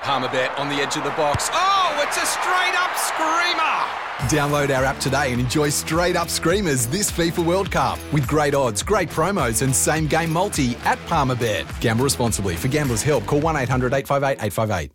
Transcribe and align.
Palmerbet 0.00 0.56
on 0.58 0.68
the 0.68 0.76
edge 0.76 0.96
of 0.96 1.04
the 1.04 1.10
box. 1.10 1.48
Oh, 1.52 2.04
it's 2.06 2.16
a 2.16 2.26
straight 2.26 2.74
up 2.78 2.96
screamer! 2.96 3.76
Download 4.30 4.76
our 4.76 4.84
app 4.84 4.98
today 5.00 5.32
and 5.32 5.40
enjoy 5.40 5.68
straight 5.68 6.16
up 6.16 6.28
screamers 6.28 6.86
this 6.86 7.10
FIFA 7.10 7.44
World 7.44 7.70
Cup 7.70 7.98
with 8.12 8.26
great 8.28 8.54
odds, 8.54 8.82
great 8.82 9.08
promos, 9.08 9.62
and 9.62 9.74
same 9.74 10.06
game 10.06 10.32
multi 10.32 10.76
at 10.84 10.98
Palmerbet. 11.06 11.80
Gamble 11.80 12.04
responsibly. 12.04 12.54
For 12.56 12.68
gamblers' 12.68 13.02
help, 13.02 13.26
call 13.26 13.40
1 13.40 13.56
800 13.56 13.92
858 13.94 14.44
858. 14.44 14.92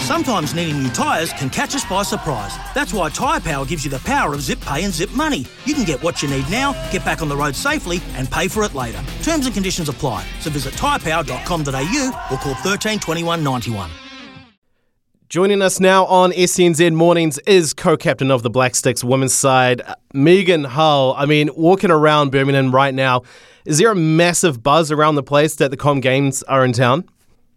Sometimes 0.00 0.54
needing 0.54 0.82
new 0.82 0.90
tyres 0.90 1.32
can 1.34 1.48
catch 1.48 1.74
us 1.76 1.84
by 1.88 2.02
surprise. 2.02 2.52
That's 2.74 2.92
why 2.92 3.10
Tyre 3.10 3.40
Power 3.40 3.64
gives 3.64 3.84
you 3.84 3.90
the 3.90 4.00
power 4.00 4.34
of 4.34 4.42
zip 4.42 4.60
pay 4.60 4.82
and 4.82 4.92
zip 4.92 5.10
money. 5.12 5.46
You 5.64 5.74
can 5.74 5.84
get 5.84 6.02
what 6.02 6.20
you 6.22 6.28
need 6.28 6.50
now, 6.50 6.72
get 6.90 7.04
back 7.04 7.22
on 7.22 7.28
the 7.28 7.36
road 7.36 7.54
safely, 7.54 8.00
and 8.14 8.28
pay 8.30 8.48
for 8.48 8.64
it 8.64 8.74
later. 8.74 9.00
Terms 9.22 9.46
and 9.46 9.54
conditions 9.54 9.88
apply. 9.88 10.26
So 10.40 10.50
visit 10.50 10.74
tyrepower.com.au 10.74 12.28
or 12.32 12.38
call 12.38 12.54
13 12.54 12.98
21 12.98 13.44
91. 13.44 13.90
Joining 15.30 15.62
us 15.62 15.78
now 15.78 16.06
on 16.06 16.32
SNZ 16.32 16.92
Mornings 16.92 17.38
is 17.46 17.72
co-captain 17.72 18.32
of 18.32 18.42
the 18.42 18.50
Black 18.50 18.74
Sticks 18.74 19.04
women's 19.04 19.32
side, 19.32 19.80
Megan 20.12 20.64
Hull. 20.64 21.14
I 21.16 21.24
mean, 21.24 21.50
walking 21.54 21.92
around 21.92 22.32
Birmingham 22.32 22.74
right 22.74 22.92
now, 22.92 23.22
is 23.64 23.78
there 23.78 23.92
a 23.92 23.94
massive 23.94 24.60
buzz 24.60 24.90
around 24.90 25.14
the 25.14 25.22
place 25.22 25.54
that 25.54 25.70
the 25.70 25.76
Com 25.76 26.00
Games 26.00 26.42
are 26.42 26.64
in 26.64 26.72
town? 26.72 27.04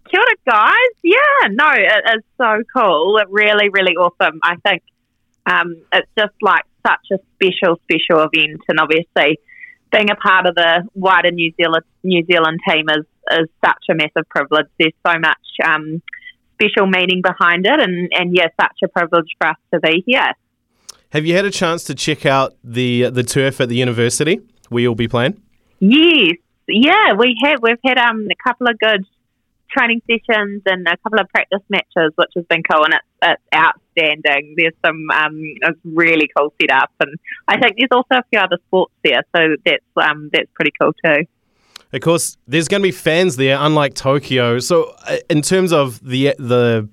Kia 0.07 0.19
ora, 0.19 0.35
guys. 0.47 0.93
Yeah, 1.01 1.47
no, 1.49 1.65
it 1.71 2.15
is 2.15 2.23
so 2.37 2.61
cool. 2.77 3.17
It 3.17 3.25
really, 3.31 3.69
really 3.69 3.95
awesome. 3.95 4.39
I 4.43 4.57
think 4.57 4.83
um, 5.47 5.75
it's 5.91 6.11
just 6.15 6.35
like 6.43 6.65
such 6.85 7.07
a 7.11 7.17
special, 7.33 7.79
special 7.85 8.29
event, 8.31 8.61
and 8.69 8.79
obviously 8.79 9.39
being 9.91 10.11
a 10.11 10.15
part 10.15 10.45
of 10.45 10.53
the 10.53 10.87
wider 10.93 11.31
New 11.31 11.51
Zealand 11.59 11.85
New 12.03 12.23
Zealand 12.25 12.59
team 12.69 12.85
is 12.89 13.05
is 13.31 13.49
such 13.65 13.85
a 13.89 13.95
massive 13.95 14.29
privilege. 14.29 14.67
There's 14.77 14.93
so 15.07 15.17
much 15.17 15.39
um, 15.65 16.03
special 16.63 16.87
meaning 16.87 17.21
behind 17.21 17.65
it, 17.65 17.79
and 17.79 18.11
and 18.13 18.35
yeah, 18.35 18.47
such 18.59 18.77
a 18.83 18.87
privilege 18.87 19.27
for 19.39 19.49
us 19.49 19.57
to 19.73 19.79
be 19.79 20.03
here. 20.05 20.33
Have 21.09 21.25
you 21.25 21.35
had 21.35 21.45
a 21.45 21.51
chance 21.51 21.83
to 21.85 21.95
check 21.95 22.25
out 22.25 22.55
the 22.63 23.09
the 23.09 23.23
turf 23.23 23.61
at 23.61 23.69
the 23.69 23.75
university 23.75 24.39
where 24.69 24.81
you'll 24.81 24.95
be 24.95 25.07
playing? 25.07 25.41
Yes, 25.79 26.37
yeah, 26.67 27.13
we 27.13 27.35
have. 27.43 27.61
We've 27.61 27.77
had 27.85 27.97
um, 27.97 28.27
a 28.31 28.49
couple 28.49 28.67
of 28.67 28.79
good 28.79 29.05
training 29.69 30.01
sessions 30.07 30.61
and 30.65 30.87
a 30.87 30.97
couple 30.97 31.19
of 31.19 31.27
practice 31.29 31.61
matches, 31.69 32.13
which 32.15 32.29
has 32.35 32.45
been 32.45 32.63
cool, 32.63 32.85
and 32.85 32.93
it's, 32.93 33.05
it's 33.21 33.41
outstanding. 33.53 34.55
There's 34.57 34.73
some 34.85 35.09
um, 35.11 35.39
it's 35.61 35.79
really 35.83 36.29
cool 36.37 36.53
setup, 36.61 36.91
and 36.99 37.15
I 37.47 37.59
think 37.59 37.75
there's 37.77 37.89
also 37.91 38.21
a 38.21 38.23
few 38.29 38.39
other 38.39 38.57
sports 38.67 38.93
there, 39.03 39.23
so 39.35 39.55
that's 39.65 39.83
um, 39.97 40.29
that's 40.31 40.49
pretty 40.53 40.71
cool 40.79 40.93
too. 41.03 41.25
Of 41.93 42.01
course, 42.01 42.37
there's 42.47 42.67
going 42.67 42.81
to 42.81 42.87
be 42.87 42.91
fans 42.91 43.35
there, 43.35 43.57
unlike 43.59 43.93
Tokyo. 43.93 44.57
So, 44.59 44.95
uh, 45.07 45.17
in 45.29 45.41
terms 45.41 45.71
of 45.71 46.03
the 46.03 46.35
the 46.39 46.89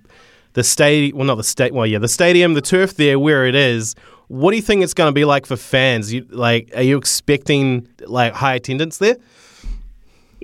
the 0.53 0.63
stadium, 0.63 1.17
well, 1.17 1.27
not 1.27 1.37
the 1.37 1.45
state, 1.45 1.73
well, 1.73 1.87
yeah, 1.87 1.99
the 1.99 2.09
stadium, 2.09 2.55
the 2.55 2.61
turf 2.61 2.95
there, 2.95 3.19
where 3.19 3.47
it 3.47 3.55
is. 3.55 3.95
What 4.29 4.51
do 4.51 4.57
you 4.57 4.63
think 4.63 4.85
it's 4.85 4.95
going 4.95 5.09
to 5.09 5.15
be 5.15 5.25
like 5.25 5.47
for 5.47 5.57
fans? 5.57 6.13
You, 6.13 6.27
like, 6.31 6.71
are 6.77 6.83
you 6.83 6.97
expecting 6.99 7.89
like 8.01 8.35
high 8.35 8.55
attendance 8.55 8.99
there? 8.99 9.17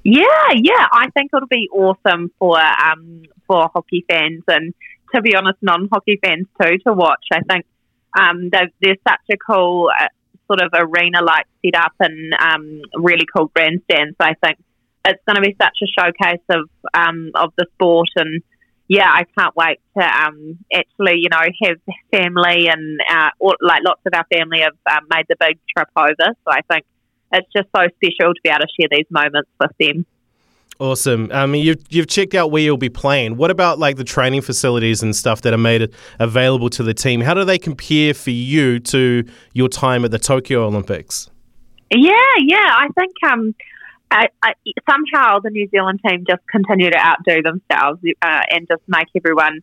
Yeah, 0.03 0.25
yeah, 0.55 0.87
I 0.93 1.11
think 1.15 1.31
it'll 1.35 1.49
be 1.49 1.69
awesome 1.73 2.33
for 2.39 2.59
um, 2.59 3.23
for 3.47 3.69
hockey 3.73 4.05
fans 4.09 4.43
and 4.49 4.73
to 5.15 5.23
be 5.23 5.35
honest, 5.37 5.59
non-hockey 5.63 6.19
fans 6.25 6.47
too 6.61 6.79
to 6.79 6.93
watch. 6.93 7.25
I 7.33 7.41
think 7.49 7.67
um, 8.19 8.51
there's 8.51 8.99
such 9.07 9.21
a 9.31 9.37
cool 9.37 9.91
uh, 10.01 10.09
sort 10.47 10.63
of 10.63 10.71
arena-like 10.75 11.47
setup 11.65 11.93
and 12.01 12.35
um, 12.35 12.83
really 12.95 13.27
cool 13.35 13.51
grandstands. 13.55 14.17
I 14.21 14.35
think 14.45 14.59
it's 15.05 15.23
going 15.27 15.37
to 15.37 15.43
be 15.43 15.57
such 15.61 15.79
a 15.83 16.01
showcase 16.01 16.45
of 16.51 16.69
um, 16.95 17.31
of 17.35 17.53
the 17.57 17.67
sport 17.75 18.09
and 18.17 18.43
yeah, 18.89 19.11
I 19.11 19.25
can't 19.37 19.55
wait 19.57 19.81
to 19.99 20.05
um, 20.05 20.59
actually, 20.73 21.19
you 21.19 21.29
know, 21.29 21.43
have 21.65 21.79
family 22.13 22.69
and 22.69 23.01
uh, 23.11 23.31
or, 23.41 23.57
like 23.61 23.83
lots 23.85 24.01
of 24.07 24.13
our 24.15 24.25
family 24.33 24.61
have 24.61 24.77
um, 24.91 25.09
made 25.11 25.27
the 25.29 25.37
big 25.41 25.59
trip 25.77 25.89
over. 25.97 26.15
So 26.19 26.51
I 26.51 26.61
think 26.71 26.87
it's 27.33 27.49
just 27.53 27.69
so 27.75 27.83
special 27.97 28.35
to 28.35 28.41
be 28.45 28.51
able 28.51 28.61
to 28.61 28.69
share 28.79 28.89
these 28.91 29.07
moments 29.11 29.51
with 29.59 29.73
them. 29.81 30.07
Awesome. 30.79 31.31
I 31.33 31.47
mean, 31.47 31.65
you've 31.65 31.83
you've 31.89 32.07
checked 32.07 32.35
out 32.35 32.51
where 32.51 32.63
you'll 32.63 32.77
be 32.77 32.91
playing. 32.91 33.37
What 33.37 33.51
about 33.51 33.79
like 33.79 33.97
the 33.97 34.05
training 34.05 34.43
facilities 34.43 35.03
and 35.03 35.17
stuff 35.17 35.41
that 35.43 35.55
are 35.55 35.59
made 35.59 35.91
available 36.19 36.69
to 36.71 36.83
the 36.83 36.93
team? 36.93 37.23
How 37.23 37.33
do 37.33 37.45
they 37.45 37.59
compare 37.59 38.13
for 38.13 38.31
you 38.31 38.79
to 38.81 39.25
your 39.55 39.69
time 39.69 40.05
at 40.05 40.11
the 40.11 40.19
Tokyo 40.19 40.67
Olympics? 40.67 41.31
Yeah, 41.91 42.13
yeah. 42.41 42.69
I 42.71 42.89
think 42.99 43.13
um, 43.27 43.55
I, 44.11 44.27
I, 44.43 44.53
somehow 44.91 45.39
the 45.39 45.51
New 45.51 45.67
Zealand 45.69 46.01
team 46.07 46.25
just 46.29 46.43
continue 46.49 46.91
to 46.91 46.99
outdo 46.99 47.43
themselves 47.43 48.01
uh, 48.21 48.41
and 48.51 48.69
just 48.69 48.83
make 48.87 49.07
everyone, 49.17 49.61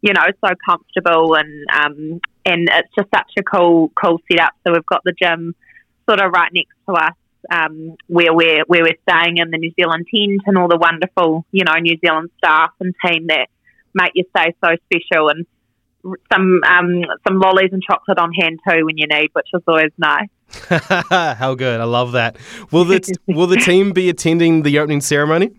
you 0.00 0.14
know, 0.14 0.26
so 0.44 0.52
comfortable 0.68 1.34
and 1.36 1.66
um, 1.72 2.20
and 2.44 2.68
it's 2.72 2.88
just 2.98 3.08
such 3.14 3.30
a 3.38 3.42
cool 3.44 3.92
cool 4.00 4.20
setup. 4.30 4.54
So 4.66 4.72
we've 4.72 4.86
got 4.86 5.02
the 5.04 5.12
gym 5.12 5.54
sort 6.08 6.20
of 6.20 6.32
right 6.32 6.50
next 6.52 6.74
to 6.88 6.94
us 6.94 7.14
um, 7.50 7.96
where 8.06 8.34
we're 8.34 8.64
where 8.66 8.82
we're 8.82 8.98
staying 9.08 9.38
in 9.38 9.50
the 9.50 9.58
New 9.58 9.72
Zealand 9.78 10.06
tent 10.14 10.42
and 10.46 10.58
all 10.58 10.68
the 10.68 10.78
wonderful 10.78 11.44
you 11.52 11.64
know 11.64 11.74
New 11.80 11.96
Zealand 12.04 12.30
staff 12.38 12.70
and 12.80 12.94
team 13.04 13.26
that 13.28 13.48
make 13.94 14.12
your 14.14 14.26
stay 14.36 14.54
so 14.62 14.76
special 14.86 15.28
and 15.28 15.46
some 16.32 16.60
um, 16.64 17.04
some 17.26 17.40
lollies 17.40 17.70
and 17.72 17.82
chocolate 17.82 18.18
on 18.18 18.32
hand 18.32 18.60
too 18.68 18.84
when 18.84 18.96
you 18.96 19.06
need, 19.06 19.30
which 19.32 19.48
is 19.52 19.62
always 19.66 19.92
nice. 19.98 20.28
How 21.38 21.54
good! 21.54 21.80
I 21.80 21.84
love 21.84 22.12
that. 22.12 22.36
Will 22.70 22.84
the 22.84 23.18
will 23.26 23.46
the 23.46 23.56
team 23.56 23.92
be 23.92 24.08
attending 24.08 24.62
the 24.62 24.78
opening 24.78 25.00
ceremony? 25.00 25.50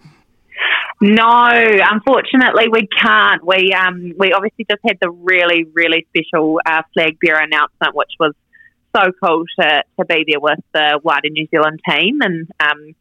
No, 1.00 1.48
unfortunately, 1.52 2.70
we 2.72 2.88
can't. 2.88 3.46
We 3.46 3.74
um 3.74 4.14
we 4.18 4.32
obviously 4.32 4.66
just 4.70 4.82
had 4.88 4.98
the 5.02 5.12
really 5.12 5.66
really 5.74 6.08
special 6.10 6.60
uh, 6.66 6.84
flag 6.94 7.18
bearer 7.22 7.40
announcement, 7.40 7.96
which 7.96 8.12
was 8.20 8.34
so 8.98 9.12
cool 9.24 9.44
to, 9.60 9.84
to 10.00 10.06
be 10.06 10.26
there 10.28 10.40
with 10.40 10.60
the 10.74 11.00
wider 11.04 11.30
New 11.30 11.48
Zealand 11.52 11.80
team 11.88 12.20
and 12.22 12.50
um, 12.60 12.96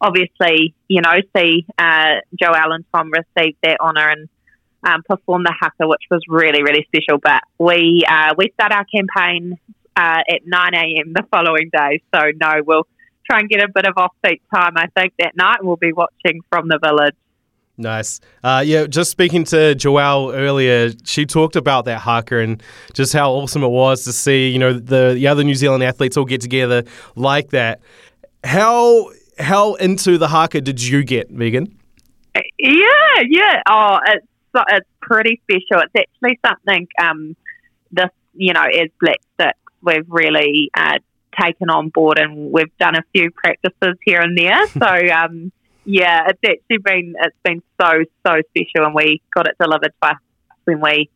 obviously, 0.00 0.74
you 0.88 1.00
know, 1.02 1.14
see 1.36 1.66
uh, 1.78 2.16
Joe 2.40 2.52
Allen 2.54 2.84
Tom 2.94 3.10
receive 3.10 3.56
that 3.62 3.78
honour 3.80 4.08
and 4.08 4.28
um, 4.82 5.02
perform 5.02 5.42
the 5.44 5.54
haka, 5.58 5.86
which 5.86 6.04
was 6.10 6.22
really, 6.28 6.62
really 6.62 6.86
special. 6.88 7.18
But 7.18 7.42
we 7.58 8.04
uh, 8.08 8.34
we 8.36 8.50
start 8.54 8.72
our 8.72 8.84
campaign 8.84 9.58
uh, 9.96 10.22
at 10.28 10.46
9 10.46 10.74
a.m. 10.74 11.12
the 11.14 11.24
following 11.30 11.70
day. 11.72 12.02
So, 12.14 12.30
no, 12.40 12.62
we'll 12.66 12.86
try 13.30 13.40
and 13.40 13.48
get 13.48 13.62
a 13.62 13.68
bit 13.68 13.86
of 13.86 13.94
off 13.96 14.14
peak 14.24 14.42
time, 14.54 14.72
I 14.76 14.86
think, 14.96 15.14
that 15.18 15.36
night. 15.36 15.58
We'll 15.62 15.76
be 15.76 15.92
watching 15.92 16.40
from 16.50 16.68
the 16.68 16.78
village. 16.82 17.16
Nice. 17.80 18.20
Uh, 18.44 18.62
yeah, 18.64 18.86
just 18.86 19.10
speaking 19.10 19.42
to 19.44 19.74
Joelle 19.74 20.34
earlier, 20.34 20.90
she 21.04 21.24
talked 21.24 21.56
about 21.56 21.86
that 21.86 22.00
haka 22.00 22.38
and 22.38 22.62
just 22.92 23.14
how 23.14 23.32
awesome 23.32 23.62
it 23.62 23.70
was 23.70 24.04
to 24.04 24.12
see, 24.12 24.50
you 24.50 24.58
know, 24.58 24.74
the, 24.74 25.14
the 25.14 25.26
other 25.26 25.42
New 25.42 25.54
Zealand 25.54 25.82
athletes 25.82 26.18
all 26.18 26.26
get 26.26 26.42
together 26.42 26.84
like 27.16 27.50
that. 27.50 27.80
How 28.44 29.10
how 29.38 29.74
into 29.74 30.18
the 30.18 30.28
haka 30.28 30.60
did 30.60 30.82
you 30.82 31.02
get, 31.02 31.30
Megan? 31.30 31.74
Yeah, 32.58 33.22
yeah. 33.26 33.62
Oh, 33.66 33.98
it's 34.06 34.26
it's 34.68 34.88
pretty 35.00 35.40
special. 35.44 35.82
It's 35.82 35.94
actually 35.96 36.38
something 36.46 36.86
um, 37.02 37.34
this, 37.90 38.10
you 38.34 38.52
know, 38.52 38.64
as 38.64 38.90
Black 39.00 39.20
Sticks, 39.34 39.58
we've 39.82 40.06
really 40.08 40.70
uh, 40.76 40.98
taken 41.40 41.70
on 41.70 41.88
board 41.88 42.18
and 42.18 42.52
we've 42.52 42.76
done 42.78 42.94
a 42.94 43.02
few 43.14 43.30
practices 43.30 43.96
here 44.04 44.20
and 44.20 44.36
there. 44.36 44.66
So, 44.66 45.14
um, 45.14 45.52
yeah, 45.84 46.28
it's 46.28 46.40
actually 46.44 46.78
been 46.78 47.14
it's 47.18 47.36
been 47.42 47.62
so 47.80 48.04
so 48.26 48.40
special, 48.50 48.86
and 48.86 48.94
we 48.94 49.20
got 49.34 49.48
it 49.48 49.56
delivered 49.60 49.92
to 50.02 50.08
us 50.08 50.16
when 50.64 50.80
we 50.80 51.10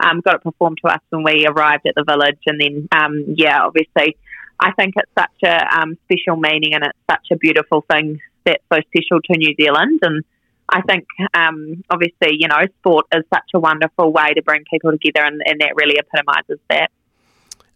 um, 0.00 0.20
got 0.20 0.36
it 0.36 0.42
performed 0.42 0.78
to 0.84 0.92
us 0.92 1.00
when 1.10 1.22
we 1.22 1.46
arrived 1.46 1.86
at 1.86 1.94
the 1.94 2.04
village, 2.04 2.38
and 2.46 2.60
then 2.60 2.88
um, 2.92 3.24
yeah, 3.36 3.62
obviously, 3.62 4.16
I 4.58 4.72
think 4.72 4.94
it's 4.96 5.10
such 5.18 5.42
a 5.44 5.80
um, 5.80 5.98
special 6.04 6.36
meaning, 6.36 6.74
and 6.74 6.84
it's 6.84 6.98
such 7.10 7.28
a 7.32 7.36
beautiful 7.36 7.84
thing 7.90 8.20
that's 8.44 8.62
so 8.72 8.78
special 8.88 9.20
to 9.22 9.38
New 9.38 9.54
Zealand, 9.60 10.00
and 10.02 10.24
I 10.68 10.82
think 10.82 11.06
um, 11.34 11.84
obviously 11.90 12.36
you 12.38 12.48
know 12.48 12.62
sport 12.80 13.06
is 13.14 13.24
such 13.32 13.50
a 13.54 13.60
wonderful 13.60 14.12
way 14.12 14.34
to 14.34 14.42
bring 14.42 14.64
people 14.70 14.92
together, 14.92 15.26
and, 15.26 15.40
and 15.44 15.60
that 15.60 15.72
really 15.76 15.98
epitomises 15.98 16.58
that. 16.70 16.90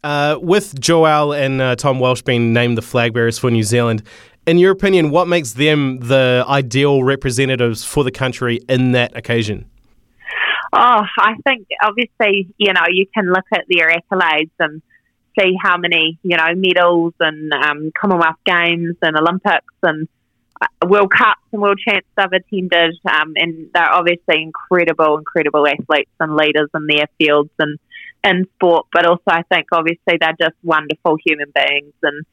Uh, 0.03 0.39
with 0.41 0.81
Joelle 0.81 1.39
and 1.39 1.61
uh, 1.61 1.77
Tom 1.77 2.01
Walsh 2.01 2.23
being 2.23 2.55
named 2.55 2.79
the 2.79 2.83
flag 2.83 3.13
bearers 3.13 3.39
for 3.39 3.51
New 3.51 3.63
Zealand, 3.63 4.03
in 4.47 4.59
your 4.59 4.73
opinion, 4.73 5.11
what 5.11 5.29
makes 5.29 5.53
them 5.53 5.99
the 6.01 6.45
ideal 6.49 7.05
representatives 7.05 7.85
for 7.85 8.05
the 8.05 8.11
country 8.11 8.61
in 8.69 8.93
that 8.93 9.17
occasion? 9.17 9.71
Oh, 10.73 11.03
I 11.19 11.35
think 11.45 11.67
obviously, 11.83 12.49
you 12.57 12.73
know, 12.73 12.85
you 12.89 13.07
can 13.13 13.27
look 13.33 13.45
at 13.53 13.65
their 13.69 13.93
accolades 13.93 14.51
and 14.59 14.81
see 15.39 15.55
how 15.61 15.77
many, 15.77 16.19
you 16.23 16.37
know, 16.37 16.49
medals 16.55 17.13
and 17.21 17.53
um, 17.53 17.93
Commonwealth 18.01 18.37
Games 18.47 18.97
and 19.03 19.17
Olympics 19.17 19.75
and 19.83 20.09
uh, 20.61 20.87
World 20.87 21.13
Cups 21.17 21.41
and 21.53 21.61
World 21.61 21.81
Champs 21.85 22.07
they've 22.17 22.27
attended. 22.33 22.95
Um, 23.05 23.33
and 23.37 23.71
they're 23.75 23.93
obviously 23.93 24.43
incredible, 24.43 25.19
incredible 25.19 25.67
athletes 25.67 26.11
and 26.21 26.37
leaders 26.37 26.69
in 26.75 26.87
their 26.87 27.07
fields 27.19 27.51
and 27.59 27.79
in 28.25 28.47
sport. 28.55 28.87
But 28.93 29.07
also, 29.07 29.23
I 29.27 29.43
think 29.53 29.67
obviously 29.73 30.19
they're 30.21 30.37
just 30.41 30.57
wonderful 30.63 31.17
human 31.25 31.53
beings 31.55 31.95
and 32.03 32.25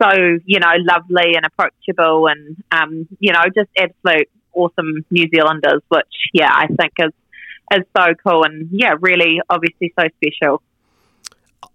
so, 0.00 0.10
you 0.44 0.58
know, 0.60 0.72
lovely 0.78 1.34
and 1.34 1.46
approachable 1.46 2.28
and, 2.28 2.56
um, 2.72 3.08
you 3.18 3.32
know, 3.32 3.42
just 3.54 3.70
absolute 3.78 4.28
awesome 4.52 5.04
New 5.10 5.28
Zealanders, 5.34 5.82
which, 5.88 6.04
yeah, 6.32 6.50
I 6.52 6.66
think 6.66 6.92
is, 6.98 7.12
is 7.72 7.84
so 7.96 8.14
cool 8.26 8.44
and, 8.44 8.68
yeah, 8.72 8.94
really 9.00 9.40
obviously 9.48 9.92
so 9.98 10.06
special. 10.16 10.62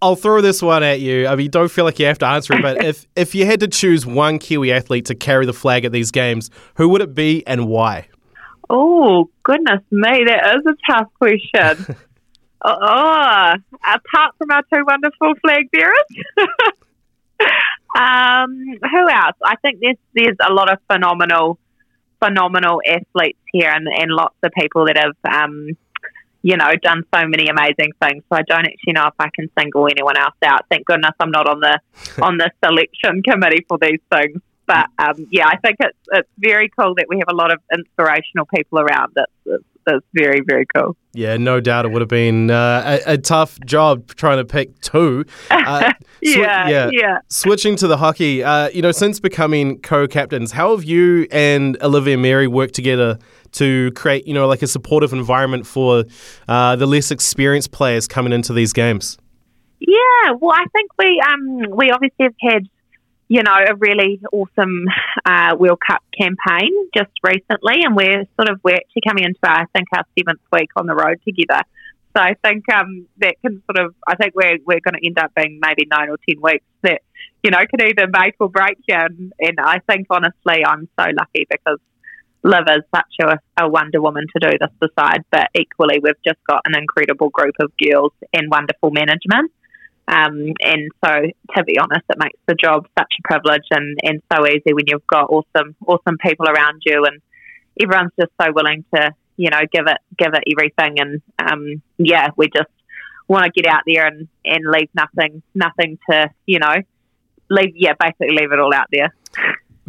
I'll 0.00 0.16
throw 0.16 0.40
this 0.40 0.62
one 0.62 0.82
at 0.82 1.00
you. 1.00 1.26
I 1.26 1.36
mean, 1.36 1.50
don't 1.50 1.70
feel 1.70 1.84
like 1.84 1.98
you 1.98 2.06
have 2.06 2.18
to 2.18 2.26
answer 2.26 2.54
it, 2.54 2.62
but 2.62 2.84
if, 2.84 3.06
if 3.14 3.34
you 3.34 3.46
had 3.46 3.60
to 3.60 3.68
choose 3.68 4.06
one 4.06 4.38
Kiwi 4.38 4.72
athlete 4.72 5.06
to 5.06 5.14
carry 5.14 5.46
the 5.46 5.52
flag 5.52 5.84
at 5.84 5.92
these 5.92 6.10
games, 6.10 6.50
who 6.76 6.88
would 6.88 7.02
it 7.02 7.14
be 7.14 7.46
and 7.46 7.68
why? 7.68 8.08
Oh, 8.70 9.28
goodness 9.42 9.82
me, 9.90 10.24
that 10.26 10.56
is 10.56 10.66
a 10.66 10.92
tough 10.92 11.08
question. 11.18 11.96
oh, 12.64 13.52
apart 13.84 14.34
from 14.38 14.50
our 14.50 14.62
two 14.72 14.84
wonderful 14.86 15.34
flag 15.42 15.70
bearers. 15.72 15.94
um, 17.98 18.50
who 18.90 19.08
else? 19.10 19.36
I 19.44 19.56
think 19.62 19.80
there's 19.80 19.96
there's 20.14 20.36
a 20.48 20.52
lot 20.52 20.70
of 20.72 20.78
phenomenal, 20.90 21.58
phenomenal 22.24 22.80
athletes 22.86 23.38
here, 23.52 23.70
and, 23.70 23.86
and 23.86 24.10
lots 24.10 24.36
of 24.42 24.52
people 24.52 24.86
that 24.86 24.96
have 24.96 25.16
um, 25.30 25.76
you 26.42 26.56
know, 26.56 26.70
done 26.82 27.04
so 27.14 27.26
many 27.26 27.46
amazing 27.48 27.92
things. 28.02 28.24
So 28.28 28.36
I 28.36 28.42
don't 28.42 28.66
actually 28.66 28.94
know 28.94 29.06
if 29.06 29.14
I 29.18 29.28
can 29.34 29.48
single 29.58 29.86
anyone 29.86 30.18
else 30.18 30.34
out. 30.44 30.66
Thank 30.68 30.86
goodness 30.86 31.12
I'm 31.20 31.30
not 31.30 31.48
on 31.48 31.60
the 31.60 31.78
on 32.22 32.36
the 32.36 32.50
selection 32.64 33.22
committee 33.22 33.64
for 33.68 33.78
these 33.80 34.00
things. 34.12 34.40
But 34.72 34.88
um, 34.98 35.26
yeah, 35.30 35.46
I 35.46 35.56
think 35.58 35.76
it's 35.80 35.98
it's 36.12 36.28
very 36.38 36.70
cool 36.78 36.94
that 36.96 37.06
we 37.08 37.18
have 37.18 37.28
a 37.28 37.34
lot 37.34 37.52
of 37.52 37.60
inspirational 37.76 38.46
people 38.54 38.78
around. 38.78 39.12
It's, 39.16 39.32
it's, 39.44 39.64
it's 39.86 40.06
very 40.14 40.40
very 40.46 40.64
cool. 40.74 40.96
Yeah, 41.12 41.36
no 41.36 41.60
doubt 41.60 41.84
it 41.84 41.92
would 41.92 42.00
have 42.00 42.08
been 42.08 42.50
uh, 42.50 43.00
a, 43.06 43.12
a, 43.12 43.18
tough 43.18 43.60
job 43.66 44.06
trying 44.14 44.38
to 44.38 44.46
pick 44.46 44.80
two. 44.80 45.26
Uh, 45.50 45.92
sw- 46.24 46.36
yeah, 46.36 46.68
yeah, 46.68 46.90
yeah. 46.90 47.18
Switching 47.28 47.76
to 47.76 47.86
the 47.86 47.98
hockey, 47.98 48.42
uh, 48.42 48.70
you 48.70 48.80
know, 48.80 48.92
since 48.92 49.20
becoming 49.20 49.78
co-captains, 49.80 50.52
how 50.52 50.74
have 50.74 50.84
you 50.84 51.26
and 51.30 51.76
Olivia 51.82 52.16
Merry 52.16 52.46
worked 52.46 52.72
together 52.72 53.18
to 53.52 53.92
create, 53.92 54.26
you 54.26 54.32
know, 54.32 54.46
like 54.48 54.62
a 54.62 54.66
supportive 54.66 55.12
environment 55.12 55.66
for 55.66 56.04
uh, 56.48 56.76
the 56.76 56.86
less 56.86 57.10
experienced 57.10 57.72
players 57.72 58.08
coming 58.08 58.32
into 58.32 58.54
these 58.54 58.72
games? 58.72 59.18
Yeah, 59.80 60.32
well, 60.40 60.52
I 60.52 60.64
think 60.72 60.90
we 60.98 61.20
um, 61.20 61.76
we 61.76 61.90
obviously 61.90 62.24
have 62.24 62.34
had, 62.40 62.68
you 63.32 63.42
know, 63.42 63.56
a 63.66 63.74
really 63.76 64.20
awesome 64.30 64.84
uh, 65.24 65.56
World 65.58 65.80
Cup 65.80 66.02
campaign 66.12 66.70
just 66.94 67.12
recently, 67.24 67.80
and 67.82 67.96
we're 67.96 68.26
sort 68.36 68.50
of 68.50 68.60
we're 68.62 68.74
actually 68.74 69.00
coming 69.08 69.24
into 69.24 69.38
our, 69.42 69.62
I 69.62 69.64
think 69.74 69.88
our 69.96 70.04
seventh 70.18 70.42
week 70.52 70.68
on 70.76 70.84
the 70.84 70.94
road 70.94 71.18
together. 71.26 71.62
So 72.14 72.20
I 72.20 72.34
think 72.44 72.70
um, 72.70 73.06
that 73.20 73.36
can 73.40 73.62
sort 73.64 73.86
of, 73.86 73.94
I 74.06 74.16
think 74.16 74.34
we're 74.34 74.58
we're 74.66 74.84
going 74.84 75.00
to 75.00 75.06
end 75.06 75.18
up 75.18 75.32
being 75.34 75.60
maybe 75.62 75.88
nine 75.90 76.10
or 76.10 76.18
ten 76.28 76.42
weeks 76.42 76.66
that 76.82 77.00
you 77.42 77.50
know 77.50 77.60
can 77.70 77.88
either 77.88 78.06
make 78.06 78.34
or 78.38 78.50
break 78.50 78.76
you. 78.86 78.96
And, 78.96 79.32
and 79.40 79.58
I 79.58 79.78
think 79.88 80.08
honestly, 80.10 80.62
I'm 80.66 80.86
so 81.00 81.06
lucky 81.18 81.46
because 81.48 81.78
Liv 82.42 82.64
is 82.68 82.82
such 82.94 83.14
a, 83.22 83.64
a 83.64 83.66
Wonder 83.66 84.02
Woman 84.02 84.26
to 84.36 84.50
do 84.50 84.58
this 84.60 84.74
beside, 84.78 85.24
but 85.30 85.48
equally 85.54 86.00
we've 86.02 86.22
just 86.22 86.44
got 86.46 86.60
an 86.66 86.76
incredible 86.76 87.30
group 87.30 87.54
of 87.60 87.72
girls 87.82 88.12
and 88.34 88.50
wonderful 88.50 88.90
management. 88.90 89.52
Um, 90.08 90.52
and 90.60 90.90
so, 91.04 91.12
to 91.56 91.64
be 91.64 91.78
honest, 91.78 92.04
it 92.10 92.18
makes 92.18 92.38
the 92.46 92.54
job 92.54 92.86
such 92.98 93.12
a 93.18 93.28
privilege 93.28 93.64
and, 93.70 93.98
and 94.02 94.22
so 94.32 94.46
easy 94.46 94.72
when 94.72 94.84
you've 94.86 95.06
got 95.06 95.30
awesome, 95.30 95.76
awesome 95.86 96.18
people 96.18 96.46
around 96.48 96.82
you, 96.84 97.04
and 97.04 97.20
everyone's 97.80 98.12
just 98.18 98.32
so 98.40 98.52
willing 98.52 98.84
to, 98.94 99.12
you 99.36 99.50
know, 99.50 99.60
give 99.72 99.86
it, 99.86 99.98
give 100.18 100.34
it 100.34 100.44
everything. 100.50 101.00
And 101.00 101.22
um, 101.38 101.82
yeah, 101.98 102.28
we 102.36 102.48
just 102.48 102.70
want 103.28 103.44
to 103.44 103.50
get 103.50 103.72
out 103.72 103.82
there 103.86 104.06
and, 104.06 104.28
and 104.44 104.64
leave 104.70 104.90
nothing, 104.94 105.42
nothing 105.54 105.98
to, 106.10 106.30
you 106.46 106.58
know, 106.58 106.74
leave, 107.48 107.74
yeah, 107.76 107.92
basically 107.98 108.36
leave 108.36 108.52
it 108.52 108.58
all 108.58 108.74
out 108.74 108.88
there 108.90 109.14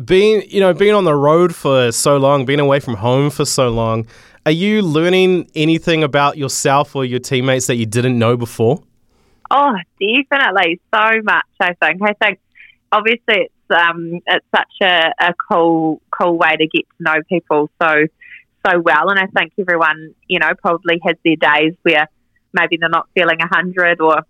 being 0.04 0.42
you 0.50 0.59
know 0.59 0.74
being 0.74 0.94
on 0.94 1.04
the 1.04 1.13
road 1.13 1.54
for 1.54 1.92
so 1.92 2.18
long 2.18 2.45
being 2.45 2.59
away 2.59 2.80
from 2.80 2.95
home 2.95 3.30
for 3.30 3.45
so 3.45 3.69
long 3.69 4.07
are 4.45 4.51
you 4.51 4.81
learning 4.81 5.48
anything 5.54 6.04
about 6.04 6.36
yourself 6.36 6.95
or 6.95 7.06
your 7.06 7.19
teammates 7.19 7.68
that 7.68 7.75
you 7.75 7.86
didn't 7.86 8.18
know 8.18 8.36
before 8.36 8.81
oh 9.54 9.76
definitely 10.00 10.82
so 10.94 11.22
much. 11.24 11.46
I 11.60 11.74
think 11.82 12.02
i 12.02 12.14
think 12.14 12.40
obviously 12.92 13.48
it's 13.48 13.54
um 13.70 14.20
it's 14.26 14.46
such 14.54 14.74
a, 14.82 15.14
a 15.20 15.34
cool 15.50 16.02
cool 16.12 16.38
way 16.38 16.56
to 16.58 16.68
get 16.68 16.86
to 16.98 17.04
know 17.04 17.16
people 17.30 17.70
so 17.82 18.06
so 18.66 18.80
well. 18.80 19.10
And 19.10 19.20
i 19.20 19.28
think 19.28 19.54
everyone 19.58 20.14
you 20.28 20.40
know 20.40 20.54
probably 20.62 21.00
has 21.06 21.16
their 21.24 21.36
days 21.36 21.76
where 21.84 22.08
maybe 22.54 22.78
they're 22.78 22.90
not 22.90 23.08
feeling 23.16 23.42
a 23.42 23.48
hundred 23.48 24.02
or 24.02 24.22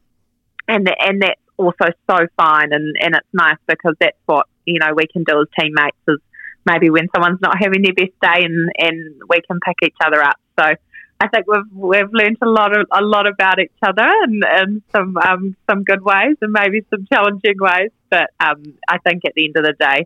and 0.67 0.85
the, 0.85 0.95
and 0.99 1.21
that's 1.21 1.41
also 1.57 1.91
so 2.09 2.27
fine 2.37 2.71
and 2.71 2.95
and 2.99 3.15
it's 3.15 3.27
nice 3.33 3.57
because 3.67 3.95
that's 3.99 4.17
what 4.25 4.47
you 4.65 4.79
know 4.79 4.93
we 4.95 5.07
can 5.07 5.23
do 5.23 5.41
as 5.41 5.47
teammates 5.59 5.97
is 6.07 6.19
maybe 6.65 6.89
when 6.89 7.07
someone's 7.13 7.41
not 7.41 7.57
having 7.59 7.81
their 7.81 7.93
best 7.93 8.17
day 8.21 8.45
and, 8.45 8.71
and 8.77 9.21
we 9.29 9.41
can 9.41 9.59
pick 9.65 9.77
each 9.83 9.97
other 10.05 10.21
up. 10.23 10.37
So 10.57 10.73
I 11.19 11.27
think 11.27 11.45
we've 11.47 11.71
we've 11.71 12.11
learned 12.11 12.37
a 12.41 12.49
lot 12.49 12.77
of 12.77 12.87
a 12.91 13.01
lot 13.01 13.27
about 13.27 13.59
each 13.59 13.71
other 13.81 14.07
and, 14.23 14.43
and 14.45 14.81
some 14.91 15.17
um, 15.17 15.55
some 15.69 15.83
good 15.83 16.03
ways 16.03 16.35
and 16.41 16.51
maybe 16.51 16.81
some 16.89 17.05
challenging 17.11 17.55
ways. 17.59 17.91
But 18.09 18.29
um, 18.39 18.77
I 18.87 18.97
think 18.99 19.23
at 19.25 19.33
the 19.35 19.45
end 19.45 19.55
of 19.55 19.63
the 19.63 19.73
day, 19.73 20.05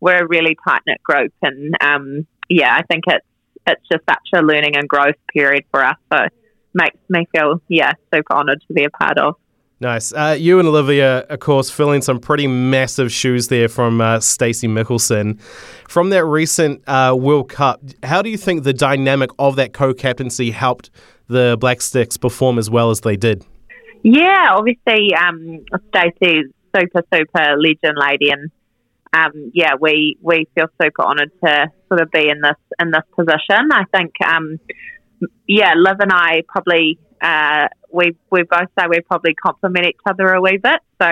we're 0.00 0.24
a 0.24 0.26
really 0.26 0.56
tight 0.66 0.82
knit 0.86 1.02
group, 1.02 1.32
and 1.42 1.74
um, 1.82 2.26
yeah, 2.48 2.74
I 2.74 2.82
think 2.82 3.04
it's 3.06 3.26
it's 3.66 3.82
just 3.90 4.04
such 4.08 4.28
a 4.34 4.42
learning 4.42 4.76
and 4.76 4.88
growth 4.88 5.16
period 5.32 5.64
for 5.70 5.84
us. 5.84 5.96
So 6.12 6.24
it 6.24 6.32
makes 6.72 6.98
me 7.08 7.26
feel 7.34 7.60
yeah 7.68 7.92
super 8.12 8.34
honoured 8.34 8.62
to 8.68 8.74
be 8.74 8.84
a 8.84 8.90
part 8.90 9.18
of. 9.18 9.36
Nice. 9.80 10.12
Uh, 10.12 10.36
you 10.38 10.58
and 10.58 10.68
Olivia, 10.68 11.20
of 11.28 11.40
course, 11.40 11.68
filling 11.68 12.00
some 12.00 12.20
pretty 12.20 12.46
massive 12.46 13.12
shoes 13.12 13.48
there 13.48 13.68
from 13.68 14.00
uh, 14.00 14.20
Stacey 14.20 14.68
Michelsen. 14.68 15.40
From 15.88 16.10
that 16.10 16.24
recent 16.24 16.82
uh, 16.86 17.14
World 17.18 17.48
Cup, 17.48 17.82
how 18.02 18.22
do 18.22 18.30
you 18.30 18.36
think 18.36 18.62
the 18.62 18.72
dynamic 18.72 19.30
of 19.38 19.56
that 19.56 19.72
co-captaincy 19.72 20.52
helped 20.52 20.90
the 21.26 21.56
Black 21.58 21.82
Sticks 21.82 22.16
perform 22.16 22.58
as 22.58 22.70
well 22.70 22.90
as 22.90 23.00
they 23.00 23.16
did? 23.16 23.44
Yeah, 24.02 24.50
obviously, 24.52 25.14
um, 25.14 25.64
Stacey's 25.88 26.46
super, 26.76 27.02
super 27.12 27.56
legend 27.56 27.96
lady, 27.96 28.30
and 28.30 28.50
um, 29.12 29.50
yeah, 29.54 29.74
we 29.80 30.18
we 30.20 30.46
feel 30.54 30.66
super 30.80 31.02
honoured 31.02 31.30
to 31.44 31.66
sort 31.88 32.00
of 32.00 32.10
be 32.10 32.28
in 32.28 32.40
this 32.42 32.56
in 32.80 32.90
this 32.90 33.04
position. 33.16 33.70
I 33.72 33.84
think, 33.94 34.12
um, 34.26 34.58
yeah, 35.48 35.72
Liv 35.76 35.96
and 36.00 36.12
I 36.12 36.42
probably 36.48 36.98
uh, 37.22 37.68
we 37.94 38.16
we 38.30 38.42
both 38.42 38.68
say 38.78 38.86
we 38.88 39.00
probably 39.00 39.34
complement 39.34 39.86
each 39.86 40.00
other 40.06 40.26
a 40.32 40.40
wee 40.40 40.58
bit. 40.58 40.80
So 41.00 41.10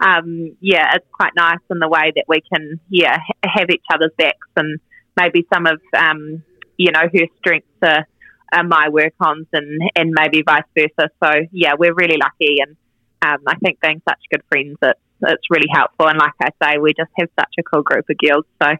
um, 0.00 0.56
yeah, 0.60 0.94
it's 0.94 1.06
quite 1.12 1.32
nice 1.36 1.58
in 1.70 1.78
the 1.78 1.88
way 1.88 2.12
that 2.14 2.24
we 2.28 2.42
can 2.52 2.80
yeah 2.90 3.18
have 3.44 3.70
each 3.70 3.84
other's 3.92 4.12
backs 4.18 4.48
and 4.56 4.80
maybe 5.16 5.46
some 5.52 5.66
of 5.66 5.80
um, 5.96 6.42
you 6.76 6.90
know 6.92 7.02
her 7.02 7.26
strengths 7.38 7.68
are, 7.82 8.06
are 8.52 8.64
my 8.64 8.88
work 8.88 9.14
ons 9.20 9.46
and 9.52 9.90
and 9.94 10.12
maybe 10.12 10.42
vice 10.42 10.62
versa. 10.76 11.10
So 11.22 11.30
yeah, 11.52 11.74
we're 11.78 11.94
really 11.94 12.18
lucky 12.18 12.56
and 12.60 12.76
um, 13.22 13.42
I 13.46 13.56
think 13.56 13.80
being 13.80 14.02
such 14.08 14.20
good 14.30 14.42
friends 14.48 14.76
it's 14.82 15.00
it's 15.20 15.50
really 15.50 15.68
helpful. 15.72 16.08
And 16.08 16.18
like 16.18 16.34
I 16.40 16.50
say, 16.62 16.78
we 16.78 16.94
just 16.94 17.10
have 17.18 17.28
such 17.38 17.54
a 17.58 17.62
cool 17.62 17.82
group 17.82 18.06
of 18.08 18.16
girls. 18.18 18.44
So 18.62 18.70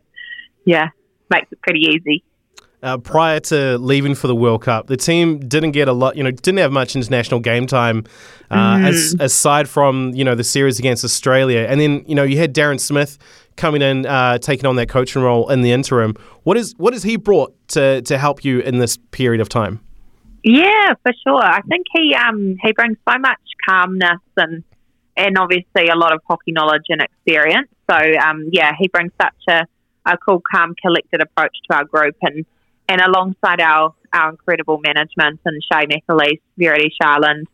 yeah, 0.64 0.88
makes 1.30 1.50
it 1.50 1.60
pretty 1.62 1.80
easy 1.80 2.24
uh, 2.82 2.98
prior 2.98 3.40
to 3.40 3.78
leaving 3.78 4.14
for 4.14 4.26
the 4.26 4.36
World 4.36 4.62
Cup, 4.62 4.86
the 4.86 4.96
team 4.96 5.40
didn't 5.40 5.72
get 5.72 5.88
a 5.88 5.92
lot, 5.92 6.16
you 6.16 6.22
know, 6.22 6.30
didn't 6.30 6.58
have 6.58 6.72
much 6.72 6.94
international 6.94 7.40
game 7.40 7.66
time 7.66 8.04
uh, 8.50 8.76
mm. 8.76 8.88
as, 8.88 9.16
aside 9.20 9.68
from, 9.68 10.12
you 10.14 10.24
know, 10.24 10.34
the 10.34 10.44
series 10.44 10.78
against 10.78 11.04
Australia. 11.04 11.66
And 11.68 11.80
then, 11.80 12.04
you 12.06 12.14
know, 12.14 12.22
you 12.22 12.38
had 12.38 12.54
Darren 12.54 12.78
Smith 12.78 13.18
coming 13.56 13.82
in, 13.82 14.06
uh, 14.06 14.38
taking 14.38 14.66
on 14.66 14.76
that 14.76 14.88
coaching 14.88 15.22
role 15.22 15.50
in 15.50 15.62
the 15.62 15.72
interim. 15.72 16.14
What 16.44 16.56
is 16.56 16.74
what 16.78 16.92
has 16.92 17.02
he 17.02 17.16
brought 17.16 17.54
to, 17.68 18.00
to 18.02 18.16
help 18.16 18.44
you 18.44 18.60
in 18.60 18.78
this 18.78 18.96
period 19.10 19.40
of 19.40 19.48
time? 19.48 19.80
Yeah, 20.44 20.94
for 21.02 21.12
sure. 21.26 21.42
I 21.42 21.60
think 21.62 21.86
he 21.92 22.14
um, 22.14 22.56
he 22.62 22.72
brings 22.72 22.96
so 23.10 23.18
much 23.18 23.40
calmness 23.68 24.20
and 24.36 24.62
and 25.16 25.36
obviously 25.36 25.88
a 25.88 25.96
lot 25.96 26.14
of 26.14 26.20
hockey 26.28 26.52
knowledge 26.52 26.84
and 26.88 27.02
experience. 27.02 27.68
So 27.90 27.96
um, 27.96 28.48
yeah, 28.52 28.72
he 28.78 28.86
brings 28.88 29.10
such 29.20 29.34
a, 29.48 29.66
a 30.06 30.16
cool, 30.16 30.40
calm, 30.50 30.74
collected 30.80 31.20
approach 31.20 31.56
to 31.68 31.76
our 31.76 31.84
group 31.84 32.14
and 32.22 32.46
and 32.88 33.00
alongside 33.00 33.60
our, 33.60 33.94
our 34.12 34.30
incredible 34.30 34.80
management 34.82 35.40
and 35.44 35.62
Shea 35.70 35.86
McAleese, 35.86 36.40
Verity 36.56 36.90
Sharland, 37.00 37.44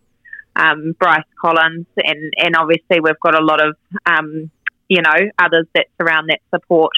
um, 0.56 0.94
Bryce 0.98 1.24
Collins, 1.40 1.86
and, 1.96 2.32
and 2.36 2.56
obviously 2.56 3.00
we've 3.02 3.20
got 3.20 3.38
a 3.38 3.44
lot 3.44 3.60
of, 3.60 3.76
um, 4.06 4.50
you 4.88 5.02
know, 5.02 5.30
others 5.38 5.66
that 5.74 5.86
surround 6.00 6.28
that 6.30 6.40
support. 6.54 6.92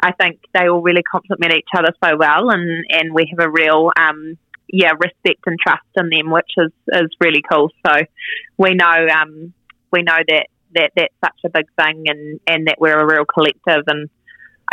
I 0.00 0.12
think 0.12 0.40
they 0.54 0.68
all 0.68 0.82
really 0.82 1.02
complement 1.02 1.52
each 1.52 1.68
other 1.76 1.92
so 2.02 2.16
well, 2.16 2.50
and, 2.50 2.84
and 2.88 3.12
we 3.12 3.26
have 3.30 3.44
a 3.44 3.50
real, 3.50 3.90
um, 3.98 4.38
yeah, 4.68 4.92
respect 4.92 5.40
and 5.46 5.58
trust 5.60 5.82
in 5.96 6.08
them, 6.08 6.30
which 6.30 6.50
is, 6.56 6.72
is 6.88 7.10
really 7.20 7.42
cool. 7.50 7.70
So 7.86 7.94
we 8.56 8.74
know 8.74 9.06
um, 9.12 9.52
we 9.92 10.02
know 10.02 10.18
that, 10.28 10.46
that 10.74 10.92
that's 10.96 11.14
such 11.24 11.40
a 11.44 11.50
big 11.50 11.66
thing, 11.78 12.04
and, 12.06 12.40
and 12.46 12.66
that 12.68 12.80
we're 12.80 12.98
a 12.98 13.06
real 13.06 13.24
collective. 13.24 13.84
And 13.86 14.08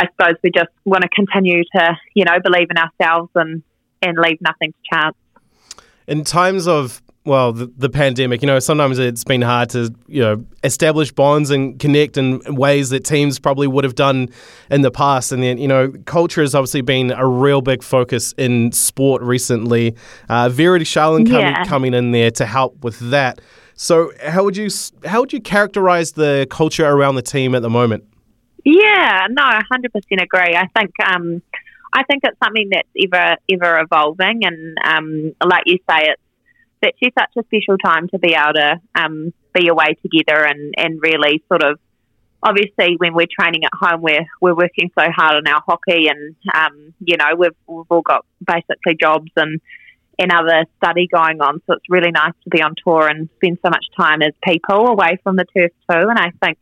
I 0.00 0.06
suppose 0.06 0.36
we 0.42 0.50
just 0.50 0.70
want 0.84 1.02
to 1.02 1.08
continue 1.08 1.62
to 1.76 1.96
you 2.14 2.24
know 2.24 2.38
believe 2.42 2.68
in 2.70 2.78
ourselves 2.78 3.30
and 3.34 3.62
and 4.02 4.18
leave 4.18 4.38
nothing 4.40 4.72
to 4.72 4.78
chance. 4.92 5.16
In 6.06 6.24
times 6.24 6.66
of 6.66 7.02
well, 7.24 7.52
the, 7.52 7.66
the, 7.76 7.90
pandemic, 7.90 8.40
you 8.40 8.46
know, 8.46 8.58
sometimes 8.58 8.98
it's 8.98 9.24
been 9.24 9.42
hard 9.42 9.68
to, 9.70 9.94
you 10.08 10.22
know, 10.22 10.42
establish 10.64 11.12
bonds 11.12 11.50
and 11.50 11.78
connect 11.78 12.16
in 12.16 12.40
ways 12.46 12.88
that 12.90 13.04
teams 13.04 13.38
probably 13.38 13.66
would 13.66 13.84
have 13.84 13.94
done 13.94 14.30
in 14.70 14.80
the 14.80 14.90
past. 14.90 15.30
And 15.30 15.42
then, 15.42 15.58
you 15.58 15.68
know, 15.68 15.92
culture 16.06 16.40
has 16.40 16.54
obviously 16.54 16.80
been 16.80 17.10
a 17.10 17.26
real 17.26 17.60
big 17.60 17.82
focus 17.82 18.32
in 18.38 18.72
sport 18.72 19.20
recently. 19.20 19.94
Uh, 20.30 20.48
Verity 20.48 20.86
Sharland 20.86 21.26
coming, 21.26 21.40
yeah. 21.40 21.64
coming 21.66 21.92
in 21.92 22.12
there 22.12 22.30
to 22.32 22.46
help 22.46 22.82
with 22.82 22.98
that. 23.10 23.40
So, 23.74 24.12
how 24.26 24.44
would 24.44 24.56
you 24.56 24.68
how 25.06 25.20
would 25.20 25.32
you 25.32 25.40
characterize 25.40 26.12
the 26.12 26.46
culture 26.50 26.86
around 26.86 27.14
the 27.14 27.22
team 27.22 27.54
at 27.54 27.62
the 27.62 27.70
moment? 27.70 28.04
Yeah, 28.64 29.26
no, 29.30 29.42
hundred 29.70 29.92
percent 29.92 30.20
agree. 30.20 30.54
I 30.54 30.66
think 30.76 30.92
um, 31.04 31.42
I 31.92 32.04
think 32.04 32.22
it's 32.24 32.38
something 32.42 32.70
that's 32.70 32.88
ever 33.00 33.36
ever 33.50 33.80
evolving, 33.80 34.42
and 34.44 34.76
um, 34.84 35.32
like 35.44 35.64
you 35.66 35.78
say, 35.88 36.08
it's 36.08 36.22
actually 36.84 37.12
such 37.18 37.30
a 37.38 37.42
special 37.44 37.78
time 37.78 38.08
to 38.08 38.18
be 38.18 38.34
able 38.34 38.54
to 38.54 38.80
um, 38.94 39.32
be 39.54 39.68
away 39.68 39.96
together 40.02 40.44
and, 40.44 40.74
and 40.76 41.00
really 41.02 41.42
sort 41.48 41.62
of 41.62 41.78
obviously 42.42 42.96
when 42.96 43.12
we're 43.12 43.26
training 43.38 43.64
at 43.64 43.70
home 43.74 44.00
we're 44.00 44.24
we're 44.40 44.54
working 44.54 44.90
so 44.98 45.04
hard 45.14 45.36
on 45.36 45.46
our 45.46 45.62
hockey 45.66 46.08
and 46.08 46.34
um, 46.54 46.94
you 47.00 47.16
know 47.16 47.34
we've 47.36 47.50
we've 47.66 47.84
all 47.90 48.00
got 48.00 48.24
basically 48.46 48.96
jobs 48.98 49.30
and 49.36 49.60
and 50.18 50.32
other 50.32 50.64
study 50.82 51.06
going 51.06 51.40
on 51.40 51.60
so 51.66 51.74
it's 51.74 51.84
really 51.90 52.10
nice 52.10 52.32
to 52.44 52.50
be 52.50 52.62
on 52.62 52.74
tour 52.82 53.08
and 53.08 53.28
spend 53.36 53.58
so 53.64 53.68
much 53.70 53.84
time 53.98 54.22
as 54.22 54.32
people 54.42 54.86
away 54.88 55.18
from 55.22 55.36
the 55.36 55.44
turf 55.54 55.70
too 55.90 56.08
and 56.08 56.18
I 56.18 56.32
think 56.42 56.56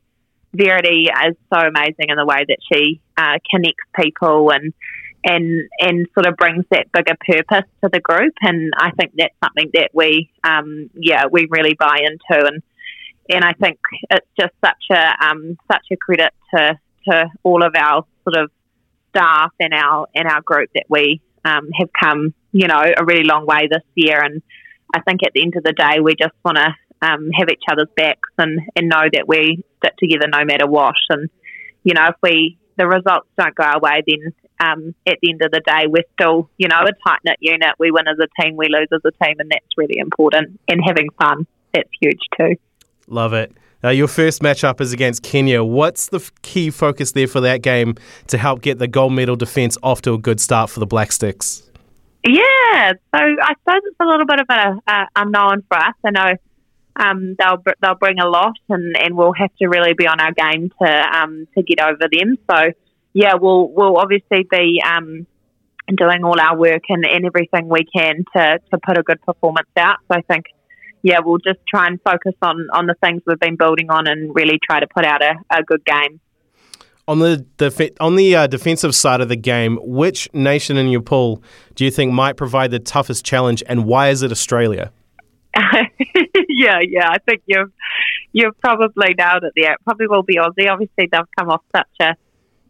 Verity 0.55 1.09
is 1.27 1.37
so 1.53 1.61
amazing 1.61 2.09
in 2.09 2.17
the 2.17 2.25
way 2.25 2.45
that 2.49 2.59
she 2.73 3.01
uh, 3.17 3.39
connects 3.51 3.85
people 3.95 4.51
and 4.51 4.73
and 5.25 5.69
and 5.81 6.07
sort 6.15 6.27
of 6.27 6.37
brings 6.37 6.65
that 6.71 6.91
bigger 6.93 7.17
purpose 7.21 7.69
to 7.83 7.91
the 7.93 8.01
group. 8.01 8.35
And 8.41 8.73
I 8.77 8.91
think 8.93 9.13
that's 9.17 9.35
something 9.45 9.71
that 9.75 9.91
we, 9.93 10.31
um, 10.45 10.91
yeah, 10.95 11.25
we 11.31 11.47
really 11.51 11.75
buy 11.75 11.99
into. 12.03 12.47
And 12.47 12.63
and 13.29 13.45
I 13.45 13.53
think 13.53 13.79
it's 14.11 14.27
just 14.41 14.53
such 14.65 14.85
a 14.91 15.27
um, 15.27 15.59
such 15.71 15.87
a 15.93 15.97
credit 15.97 16.33
to 16.55 16.79
to 17.09 17.27
all 17.43 17.63
of 17.65 17.75
our 17.77 18.05
sort 18.25 18.43
of 18.43 18.51
staff 19.11 19.53
and 19.61 19.75
our 19.75 20.07
and 20.15 20.29
our 20.29 20.41
group 20.41 20.71
that 20.75 20.87
we 20.89 21.21
um, 21.45 21.69
have 21.75 21.91
come, 21.99 22.35
you 22.53 22.67
know, 22.67 22.83
a 22.97 23.05
really 23.05 23.25
long 23.25 23.47
way 23.47 23.69
this 23.71 23.85
year. 23.95 24.21
And 24.23 24.43
I 24.95 25.01
think 25.01 25.21
at 25.25 25.33
the 25.35 25.43
end 25.43 25.57
of 25.57 25.63
the 25.63 25.73
day, 25.73 26.01
we 26.01 26.15
just 26.15 26.35
want 26.45 26.59
to 26.59 26.75
um, 27.03 27.31
have 27.39 27.49
each 27.51 27.63
other's 27.71 27.89
backs 27.97 28.31
and, 28.39 28.61
and 28.77 28.89
know 28.89 29.05
that 29.13 29.27
we 29.27 29.65
stick 29.79 29.97
together 29.99 30.27
no 30.29 30.45
matter 30.45 30.67
what. 30.67 30.95
And 31.11 31.29
you 31.85 31.95
know, 31.95 32.07
if 32.09 32.17
we 32.23 32.59
the 32.77 32.87
results 32.87 33.29
don't 33.37 33.55
go 33.55 33.65
our 33.65 33.81
way, 33.81 34.03
then 34.07 34.33
um, 34.61 34.95
at 35.07 35.19
the 35.21 35.31
end 35.31 35.43
of 35.43 35.51
the 35.51 35.61
day, 35.61 35.87
we're 35.87 36.05
still, 36.15 36.49
you 36.59 36.69
know, 36.69 36.81
a 36.81 36.93
tight 37.07 37.21
knit 37.25 37.37
unit. 37.41 37.75
We 37.79 37.91
win 37.91 38.07
as 38.09 38.19
a 38.19 38.43
team, 38.43 38.57
we 38.57 38.69
lose 38.69 38.89
as 38.93 39.01
a 39.05 39.25
team, 39.25 39.37
and 39.39 39.51
that's 39.51 39.67
really 39.77 39.99
important. 39.99 40.61
And 40.69 40.81
having 40.85 41.09
fun, 41.21 41.47
that's 41.75 41.89
huge 42.01 42.21
too. 42.37 42.57
Love 43.09 43.33
it. 43.33 43.53
Uh, 43.83 43.91
your 43.91 44.09
first 44.09 44.43
matchup 44.43 44.81
is 44.81 44.93
against 44.93 45.23
Kenya. 45.23 45.63
What's 45.63 46.09
the 46.09 46.19
f- 46.19 46.33
key 46.43 46.71
focus 46.71 47.13
there 47.13 47.29
for 47.29 47.41
that 47.41 47.63
game 47.63 47.95
to 48.27 48.37
help 48.37 48.61
get 48.61 48.79
the 48.79 48.89
gold 48.89 49.13
medal 49.13 49.37
defence 49.37 49.79
off 49.85 50.03
to 50.03 50.15
a 50.15 50.19
good 50.19 50.41
start 50.41 50.69
for 50.71 50.81
the 50.81 50.87
Black 50.87 51.13
Sticks? 51.13 51.63
Yeah, 52.27 52.93
so 52.93 53.19
I 53.19 53.55
suppose 53.65 53.83
it's 53.85 53.97
a 54.01 54.05
little 54.05 54.27
bit 54.27 54.41
of 54.41 54.47
an 54.51 55.07
unknown 55.15 55.63
for 55.69 55.79
us. 55.79 55.95
I 56.05 56.11
know 56.11 56.33
um, 56.99 57.37
they'll 57.39 57.63
they'll 57.81 57.95
bring 57.95 58.19
a 58.19 58.29
lot, 58.29 58.55
and, 58.69 58.97
and 58.97 59.17
we'll 59.17 59.33
have 59.33 59.55
to 59.61 59.69
really 59.69 59.95
be 59.95 60.07
on 60.07 60.21
our 60.21 60.33
game 60.33 60.71
to 60.83 61.19
um, 61.19 61.47
to 61.57 61.63
get 61.63 61.81
over 61.81 62.09
them. 62.11 62.37
So 62.51 62.73
yeah, 63.13 63.35
we'll 63.35 63.69
we'll 63.69 63.97
obviously 63.97 64.47
be 64.51 64.83
um, 64.85 65.27
doing 65.97 66.25
all 66.25 66.39
our 66.41 66.57
work 66.57 66.83
and, 66.89 67.05
and 67.05 67.25
everything 67.25 67.69
we 67.69 67.85
can 67.85 68.25
to, 68.37 68.59
to 68.71 68.79
put 68.85 68.99
a 68.99 69.03
good 69.03 69.21
performance 69.23 69.69
out. 69.77 69.99
So 70.11 70.19
I 70.19 70.23
think, 70.23 70.47
yeah, 71.03 71.19
we'll 71.25 71.39
just 71.39 71.61
try 71.67 71.87
and 71.87 72.01
focus 72.03 72.35
on, 72.43 72.69
on 72.73 72.87
the 72.87 72.95
things 73.03 73.23
we've 73.27 73.41
been 73.41 73.57
building 73.57 73.91
on 73.91 74.07
and 74.07 74.35
really 74.35 74.59
try 74.63 74.81
to 74.81 74.87
put 74.87 75.05
out 75.05 75.23
a, 75.23 75.35
a 75.51 75.63
good 75.63 75.85
game. 75.85 76.21
On 77.07 77.21
the 77.21 77.39
def- 77.57 77.97
on 78.01 78.17
the 78.17 78.37
uh, 78.37 78.47
defensive 78.47 78.95
side 78.95 79.23
of 79.23 79.31
the 79.31 79.37
game, 79.37 79.79
which 79.81 80.29
nation 80.35 80.77
in 80.77 80.89
your 80.89 81.01
pool 81.01 81.43
do 81.75 81.87
you 81.87 81.91
think 81.91 82.13
might 82.13 82.37
provide 82.37 82.71
the 82.71 82.79
toughest 82.79 83.25
challenge, 83.25 83.63
and 83.67 83.87
why 83.87 84.11
is 84.11 84.23
it 84.23 84.31
Australia? 84.31 84.93
yeah, 86.49 86.81
yeah, 86.83 87.09
I 87.09 87.19
think 87.19 87.43
you've 87.47 87.73
you've 88.33 88.59
probably 88.61 89.15
nailed 89.17 89.45
it 89.45 89.53
there. 89.57 89.73
It 89.73 89.81
probably 89.85 90.07
will 90.07 90.23
be 90.23 90.37
Aussie. 90.37 90.71
Obviously, 90.71 91.09
they've 91.11 91.21
come 91.39 91.49
off 91.49 91.63
such 91.75 91.89
a 92.01 92.15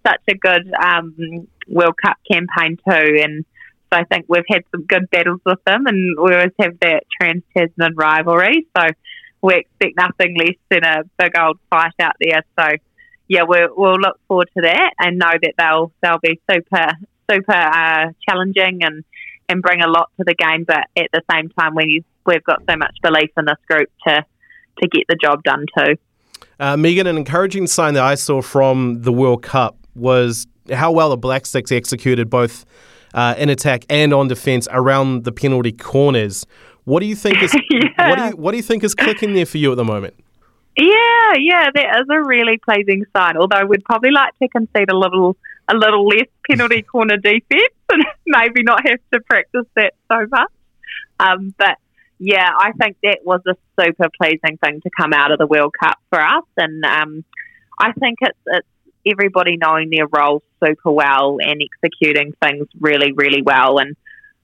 such 0.07 0.23
a 0.29 0.35
good 0.35 0.73
um, 0.75 1.49
World 1.67 1.97
Cup 2.03 2.17
campaign 2.31 2.77
too, 2.77 3.21
and 3.23 3.45
so 3.93 3.99
I 3.99 4.05
think 4.05 4.27
we've 4.29 4.45
had 4.49 4.63
some 4.71 4.85
good 4.85 5.11
battles 5.11 5.41
with 5.45 5.63
them, 5.65 5.87
and 5.87 6.17
we 6.19 6.35
always 6.35 6.53
have 6.61 6.79
that 6.81 7.05
Trans 7.21 7.43
Tasman 7.57 7.95
rivalry. 7.97 8.67
So 8.77 8.87
we 9.43 9.57
expect 9.57 9.97
nothing 9.97 10.37
less 10.37 10.57
than 10.71 10.85
a 10.85 11.03
big 11.19 11.39
old 11.39 11.59
fight 11.71 11.95
out 12.01 12.15
there. 12.21 12.43
So 12.59 12.77
yeah, 13.29 13.43
we'll, 13.47 13.69
we'll 13.77 13.99
look 13.99 14.19
forward 14.27 14.51
to 14.57 14.63
that 14.63 14.93
and 14.99 15.19
know 15.19 15.33
that 15.43 15.55
they'll 15.59 15.93
they'll 16.03 16.19
be 16.23 16.41
super 16.51 16.93
super 17.31 17.53
uh, 17.53 18.07
challenging 18.29 18.81
and 18.83 19.05
and 19.49 19.63
bring 19.63 19.83
a 19.83 19.89
lot 19.89 20.11
to 20.19 20.25
the 20.25 20.35
game. 20.35 20.65
But 20.65 20.89
at 20.97 21.11
the 21.13 21.23
same 21.31 21.51
time, 21.51 21.75
we 21.75 22.05
we've 22.27 22.45
got 22.45 22.63
so 22.69 22.77
much 22.77 22.97
belief 23.03 23.31
in 23.37 23.45
this 23.47 23.59
group 23.69 23.91
to 24.07 24.25
to 24.83 24.89
get 24.89 25.07
the 25.09 25.17
job 25.17 25.43
done 25.43 25.67
too. 25.77 25.97
Uh, 26.61 26.77
Megan, 26.77 27.07
an 27.07 27.17
encouraging 27.17 27.67
sign 27.67 27.95
that 27.95 28.03
I 28.03 28.15
saw 28.15 28.43
from 28.43 29.03
the 29.03 29.13
World 29.13 29.43
Cup 29.43 29.77
was 29.95 30.47
how 30.73 30.93
well 30.93 31.11
the 31.11 31.17
Black 31.17 31.47
Sticks 31.47 31.73
executed 31.73 32.29
both 32.29 32.65
uh, 33.15 33.35
in 33.39 33.49
attack 33.49 33.85
and 33.89 34.13
on 34.13 34.29
defence 34.29 34.69
around 34.71 35.25
the 35.25 35.33
penalty 35.33 35.73
corners. 35.73 36.47
What 36.85 37.01
do 37.01 37.07
you 37.07 37.15
think 37.15 37.43
is 37.43 37.55
yeah. 37.71 38.09
what 38.09 38.19
do 38.19 38.25
you 38.25 38.31
what 38.31 38.51
do 38.53 38.57
you 38.57 38.63
think 38.63 38.85
is 38.85 38.95
clicking 38.95 39.35
there 39.35 39.47
for 39.47 39.59
you 39.59 39.71
at 39.71 39.77
the 39.77 39.85
moment? 39.85 40.15
Yeah, 40.77 41.35
yeah, 41.39 41.71
that 41.75 42.01
is 42.01 42.07
a 42.09 42.23
really 42.23 42.59
pleasing 42.59 43.05
sign. 43.17 43.37
Although 43.37 43.67
we'd 43.67 43.85
probably 43.85 44.13
like 44.13 44.39
to 44.39 44.49
concede 44.49 44.91
a 44.91 44.97
little 44.97 45.37
a 45.69 45.77
little 45.77 46.07
less 46.07 46.29
penalty 46.49 46.83
corner 46.93 47.17
defence 47.17 47.75
and 47.93 48.05
maybe 48.27 48.63
not 48.63 48.87
have 48.87 49.01
to 49.13 49.21
practice 49.21 49.67
that 49.77 49.95
so 50.11 50.27
much. 50.31 50.51
Um, 51.21 51.55
but 51.57 51.79
yeah, 52.19 52.51
I 52.59 52.73
think 52.73 52.97
that 53.03 53.19
was 53.25 53.41
a 53.47 53.55
super 53.81 54.09
pleasing 54.21 54.59
thing 54.59 54.81
to 54.81 54.91
come 54.97 55.13
out 55.13 55.31
of 55.31 55.39
the 55.39 55.47
World 55.47 55.75
Cup 55.79 55.99
for 56.11 56.21
us, 56.21 56.45
and 56.57 56.85
um, 56.85 57.25
I 57.79 57.93
think 57.93 58.19
it's 58.21 58.39
it's 58.47 58.67
everybody 59.07 59.57
knowing 59.57 59.91
their 59.91 60.07
role 60.07 60.43
super 60.63 60.91
well 60.91 61.39
and 61.41 61.63
executing 61.63 62.35
things 62.43 62.67
really, 62.81 63.13
really 63.13 63.43
well. 63.43 63.79
And 63.79 63.97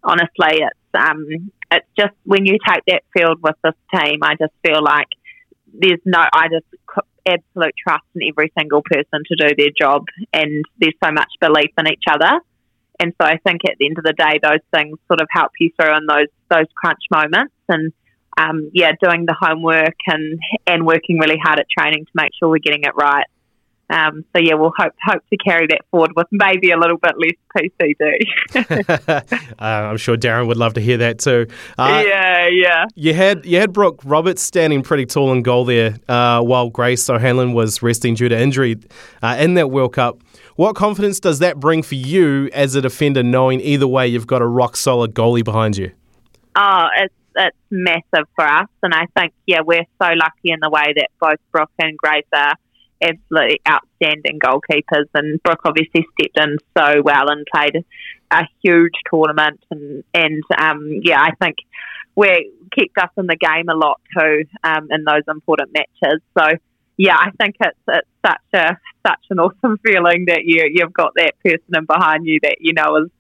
honestly, 0.02 0.62
it's 0.62 0.78
um, 0.94 1.50
it's 1.72 1.86
just 1.98 2.14
when 2.24 2.46
you 2.46 2.58
take 2.66 2.84
that 2.86 3.02
field 3.16 3.40
with 3.42 3.56
this 3.64 3.74
team, 3.92 4.20
I 4.22 4.36
just 4.36 4.52
feel 4.64 4.82
like 4.82 5.08
there's 5.72 6.00
no, 6.04 6.20
I 6.32 6.48
just 6.48 6.66
absolute 7.26 7.74
trust 7.86 8.04
in 8.14 8.28
every 8.28 8.52
single 8.58 8.82
person 8.82 9.22
to 9.26 9.36
do 9.36 9.54
their 9.56 9.70
job, 9.78 10.04
and 10.32 10.64
there's 10.78 10.94
so 11.02 11.12
much 11.12 11.30
belief 11.40 11.70
in 11.78 11.86
each 11.88 12.04
other. 12.10 12.40
And 13.00 13.12
so 13.20 13.26
I 13.26 13.38
think 13.38 13.62
at 13.66 13.76
the 13.78 13.86
end 13.86 13.98
of 13.98 14.04
the 14.04 14.12
day, 14.12 14.38
those 14.42 14.62
things 14.72 14.98
sort 15.08 15.20
of 15.20 15.26
help 15.30 15.50
you 15.58 15.70
through 15.78 15.96
in 15.96 16.06
those 16.06 16.28
those 16.50 16.66
crunch 16.76 17.02
moments, 17.10 17.54
and 17.68 17.92
um, 18.36 18.70
yeah, 18.72 18.92
doing 19.02 19.26
the 19.26 19.36
homework 19.38 19.96
and 20.06 20.38
and 20.66 20.86
working 20.86 21.18
really 21.18 21.38
hard 21.42 21.58
at 21.58 21.66
training 21.76 22.04
to 22.04 22.12
make 22.14 22.30
sure 22.38 22.48
we're 22.48 22.58
getting 22.58 22.84
it 22.84 22.94
right. 22.94 23.26
Um, 23.90 24.24
so 24.34 24.42
yeah, 24.42 24.54
we'll 24.54 24.72
hope 24.76 24.94
hope 25.02 25.22
to 25.30 25.36
carry 25.36 25.66
that 25.68 25.82
forward 25.90 26.12
with 26.16 26.26
maybe 26.32 26.70
a 26.70 26.78
little 26.78 26.96
bit 26.96 27.14
less 27.18 27.70
PCD. 27.80 29.34
uh, 29.58 29.62
I'm 29.62 29.96
sure 29.98 30.16
Darren 30.16 30.46
would 30.46 30.56
love 30.56 30.74
to 30.74 30.80
hear 30.80 30.96
that 30.98 31.18
too. 31.18 31.46
Uh, 31.76 32.02
yeah, 32.06 32.48
yeah. 32.48 32.84
You 32.94 33.12
had 33.14 33.44
you 33.44 33.58
had 33.58 33.72
Brooke 33.72 34.00
Roberts 34.04 34.42
standing 34.42 34.82
pretty 34.82 35.06
tall 35.06 35.32
in 35.32 35.42
goal 35.42 35.64
there, 35.64 35.96
uh, 36.08 36.40
while 36.40 36.70
Grace 36.70 37.08
O'Hanlon 37.10 37.52
was 37.52 37.82
resting 37.82 38.14
due 38.14 38.28
to 38.28 38.38
injury 38.38 38.76
uh, 39.22 39.36
in 39.38 39.54
that 39.54 39.70
World 39.70 39.92
Cup. 39.92 40.18
What 40.56 40.76
confidence 40.76 41.20
does 41.20 41.40
that 41.40 41.58
bring 41.58 41.82
for 41.82 41.96
you 41.96 42.48
as 42.52 42.74
a 42.76 42.80
defender, 42.80 43.22
knowing 43.22 43.60
either 43.60 43.88
way 43.88 44.06
you've 44.06 44.26
got 44.26 44.40
a 44.40 44.46
rock 44.46 44.76
solid 44.76 45.12
goalie 45.14 45.44
behind 45.44 45.76
you? 45.76 45.92
Oh, 46.56 46.86
it's 46.96 47.14
it's 47.36 47.56
massive 47.70 48.28
for 48.36 48.46
us, 48.46 48.68
and 48.82 48.94
I 48.94 49.06
think 49.16 49.34
yeah, 49.46 49.60
we're 49.60 49.84
so 50.00 50.08
lucky 50.08 50.52
in 50.52 50.60
the 50.60 50.70
way 50.70 50.94
that 50.96 51.08
both 51.20 51.38
Brooke 51.52 51.72
and 51.80 51.96
Grace 51.98 52.24
are 52.32 52.54
absolutely 53.04 53.61
outstanding 53.68 54.38
goalkeepers, 54.38 55.06
and 55.14 55.42
Brooke 55.42 55.61
obviously 55.64 56.06
stepped 56.18 56.38
in 56.38 56.58
so 56.76 57.02
well 57.02 57.30
and 57.30 57.46
played 57.52 57.84
a 58.30 58.42
huge 58.62 58.94
tournament, 59.11 59.61
and 59.70 60.04
and 60.14 60.42
um, 60.58 61.00
yeah, 61.02 61.20
I 61.20 61.32
think 61.40 61.56
we 62.16 62.50
kept 62.76 62.96
us 62.99 63.11
in 63.16 63.26
the 63.26 63.37
game 63.37 63.68
a 63.68 63.75
lot 63.75 64.00
too 64.16 64.44
um, 64.62 64.88
in 64.90 65.04
those 65.04 65.23
important 65.28 65.73
matches. 65.73 66.20
So 66.38 66.46
yeah, 66.96 67.16
I 67.16 67.30
think 67.40 67.56
it's 67.61 67.78
it's 67.88 68.08
such 68.25 68.40
a 68.54 68.76
such 69.06 69.25
an 69.30 69.38
awesome 69.40 69.78
feeling 69.84 70.26
that 70.26 70.42
you 70.44 70.68
you've 70.73 70.92
got 70.92 71.12
that 71.16 71.34
person 71.44 71.75
in 71.75 71.84
behind 71.84 72.26
you 72.26 72.38
that 72.42 72.56
you 72.61 72.73
know 72.73 72.96
is 72.96 73.11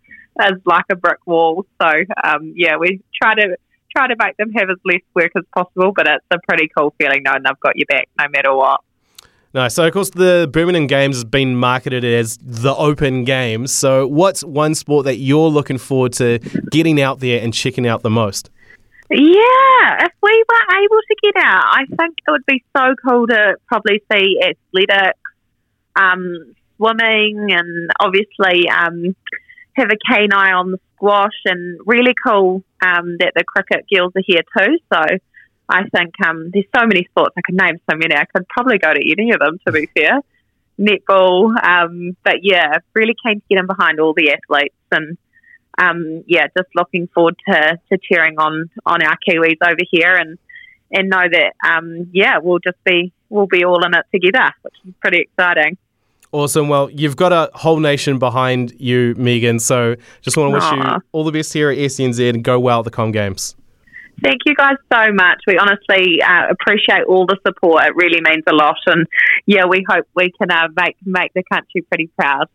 as 0.40 0.54
like 0.64 0.86
a 0.90 0.96
brick 0.96 1.26
wall. 1.26 1.66
So 1.80 1.88
um, 2.22 2.54
yeah, 2.56 2.76
we 2.78 3.00
try 3.20 3.34
to 3.34 3.56
try 3.96 4.08
to 4.08 4.16
make 4.18 4.36
them 4.36 4.52
have 4.52 4.70
as 4.70 4.78
less 4.84 5.02
work 5.14 5.30
as 5.36 5.44
possible, 5.54 5.92
but 5.94 6.08
it's 6.08 6.26
a 6.30 6.38
pretty 6.48 6.68
cool 6.76 6.94
feeling 6.98 7.22
knowing 7.22 7.42
they've 7.44 7.60
got 7.60 7.76
your 7.76 7.86
back 7.86 8.08
no 8.18 8.26
matter 8.32 8.54
what. 8.54 8.80
No, 9.54 9.68
so 9.68 9.86
of 9.86 9.92
course 9.92 10.10
the 10.10 10.50
Birmingham 10.52 10.88
Games 10.88 11.14
has 11.14 11.24
been 11.24 11.54
marketed 11.54 12.04
as 12.04 12.38
the 12.42 12.74
open 12.74 13.22
games. 13.22 13.72
So 13.72 14.04
what's 14.08 14.42
one 14.42 14.74
sport 14.74 15.04
that 15.04 15.18
you're 15.18 15.48
looking 15.48 15.78
forward 15.78 16.12
to 16.14 16.40
getting 16.72 17.00
out 17.00 17.20
there 17.20 17.40
and 17.40 17.54
checking 17.54 17.86
out 17.86 18.02
the 18.02 18.10
most? 18.10 18.50
Yeah, 19.10 20.06
if 20.06 20.12
we 20.20 20.44
were 20.48 20.76
able 20.76 21.00
to 21.08 21.16
get 21.22 21.36
out, 21.44 21.66
I 21.70 21.84
think 21.86 22.16
it 22.26 22.30
would 22.30 22.46
be 22.46 22.64
so 22.76 22.96
cool 23.08 23.28
to 23.28 23.54
probably 23.68 24.02
see 24.10 24.40
athletics, 24.42 25.20
um, 25.94 26.56
swimming, 26.76 27.52
and 27.52 27.90
obviously 28.00 28.68
um, 28.68 29.14
have 29.74 29.88
a 29.90 30.14
keen 30.14 30.32
eye 30.32 30.50
on 30.50 30.72
the 30.72 30.78
squash. 30.96 31.38
And 31.44 31.78
really 31.86 32.14
cool 32.26 32.64
um, 32.84 33.18
that 33.20 33.34
the 33.36 33.44
cricket 33.44 33.86
girls 33.94 34.14
are 34.16 34.22
here 34.26 34.42
too. 34.58 34.78
So 34.92 35.00
I 35.68 35.88
think 35.88 36.14
um, 36.26 36.50
there's 36.52 36.66
so 36.76 36.86
many 36.86 37.06
sports 37.10 37.34
I 37.36 37.40
could 37.44 37.56
name 37.56 37.80
so 37.90 37.96
many. 37.96 38.14
I 38.14 38.24
could 38.26 38.46
probably 38.48 38.78
go 38.78 38.92
to 38.92 39.00
any 39.00 39.32
of 39.32 39.40
them 39.40 39.58
to 39.66 39.72
be 39.72 39.86
fair. 39.96 40.20
Netball, 40.78 41.54
um, 41.64 42.16
but 42.24 42.36
yeah, 42.42 42.78
really 42.94 43.14
keen 43.24 43.40
to 43.40 43.46
get 43.48 43.58
in 43.60 43.66
behind 43.66 44.00
all 44.00 44.12
the 44.12 44.32
athletes 44.32 44.74
and 44.90 45.16
um, 45.78 46.24
yeah, 46.26 46.46
just 46.56 46.68
looking 46.74 47.08
forward 47.08 47.36
to, 47.48 47.78
to 47.90 47.98
cheering 47.98 48.38
on 48.38 48.70
on 48.86 49.02
our 49.02 49.16
Kiwis 49.26 49.56
over 49.64 49.80
here 49.90 50.14
and 50.14 50.38
and 50.92 51.08
know 51.08 51.22
that 51.30 51.54
um, 51.66 52.08
yeah, 52.12 52.38
we'll 52.42 52.58
just 52.58 52.82
be 52.84 53.12
we'll 53.28 53.46
be 53.46 53.64
all 53.64 53.84
in 53.84 53.94
it 53.94 54.06
together, 54.12 54.50
which 54.62 54.74
is 54.86 54.94
pretty 55.00 55.22
exciting. 55.22 55.76
Awesome. 56.32 56.68
Well, 56.68 56.90
you've 56.90 57.16
got 57.16 57.32
a 57.32 57.48
whole 57.54 57.78
nation 57.78 58.18
behind 58.18 58.74
you, 58.80 59.14
Megan. 59.16 59.60
So 59.60 59.94
just 60.20 60.36
want 60.36 60.50
to 60.50 60.54
wish 60.54 60.64
Aww. 60.64 60.96
you 60.96 61.02
all 61.12 61.22
the 61.22 61.30
best 61.30 61.52
here 61.52 61.70
at 61.70 61.78
SNZ 61.78 62.28
and 62.28 62.42
go 62.42 62.58
well 62.58 62.80
at 62.80 62.84
the 62.84 62.90
Com 62.90 63.12
Games. 63.12 63.54
Thank 64.22 64.40
you 64.46 64.54
guys 64.54 64.76
so 64.92 65.12
much. 65.12 65.42
We 65.46 65.58
honestly 65.58 66.22
uh, 66.22 66.48
appreciate 66.50 67.04
all 67.06 67.26
the 67.26 67.36
support. 67.46 67.84
It 67.84 67.94
really 67.96 68.20
means 68.20 68.44
a 68.46 68.54
lot, 68.54 68.76
and 68.86 69.06
yeah, 69.46 69.66
we 69.66 69.84
hope 69.88 70.06
we 70.14 70.30
can 70.40 70.50
uh, 70.50 70.68
make 70.76 70.96
make 71.04 71.32
the 71.34 71.42
country 71.52 71.82
pretty 71.82 72.10
proud. 72.18 72.46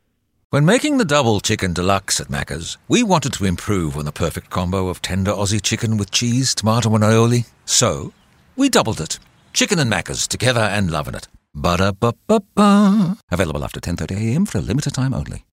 When 0.52 0.66
making 0.66 0.98
the 0.98 1.06
double 1.06 1.40
chicken 1.42 1.74
deluxe 1.74 2.20
at 2.20 2.30
Macca's, 2.30 2.78
we 2.88 3.04
wanted 3.04 3.34
to 3.34 3.46
improve 3.46 3.96
on 3.96 4.06
the 4.06 4.12
perfect 4.12 4.50
combo 4.50 4.88
of 4.88 5.00
tender 5.00 5.32
Aussie 5.32 5.62
chicken 5.62 5.98
with 5.98 6.10
cheese, 6.10 6.56
tomato, 6.56 6.96
and 6.96 7.04
aioli. 7.04 7.46
So 7.66 8.14
we 8.56 8.68
doubled 8.68 9.00
it. 9.00 9.20
Chicken 9.54 9.78
and 9.78 9.92
Macca's 9.92 10.28
together 10.28 10.62
and 10.62 10.90
loving 10.90 11.14
it. 11.14 11.28
Ba 11.54 11.78
da 11.78 11.92
ba 11.92 12.14
ba 12.26 12.42
ba. 12.56 13.18
Available 13.32 13.64
after 13.64 13.80
10:30 13.80 14.16
a.m. 14.18 14.46
for 14.46 14.58
a 14.58 14.62
limited 14.62 14.94
time 14.94 15.14
only. 15.14 15.46